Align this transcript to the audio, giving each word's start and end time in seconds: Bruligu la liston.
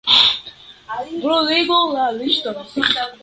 Bruligu 1.21 1.79
la 1.97 2.09
liston. 2.17 2.57